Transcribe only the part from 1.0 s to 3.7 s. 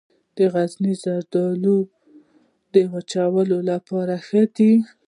زردالو د وچولو